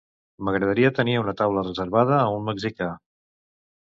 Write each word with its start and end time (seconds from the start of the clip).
M'agradaria 0.45 0.89
tenir 0.99 1.13
una 1.23 1.35
taula 1.41 1.65
reservada 1.67 2.17
a 2.21 2.33
un 2.37 2.47
mexicà. 2.47 2.91